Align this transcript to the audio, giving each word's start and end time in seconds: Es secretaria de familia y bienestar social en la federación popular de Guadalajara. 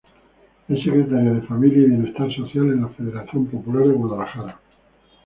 Es 0.67 0.81
secretaria 0.83 1.31
de 1.33 1.41
familia 1.43 1.77
y 1.83 1.89
bienestar 1.91 2.27
social 2.33 2.71
en 2.73 2.81
la 2.81 2.87
federación 2.89 3.45
popular 3.45 3.83
de 3.87 3.93
Guadalajara. 3.93 4.59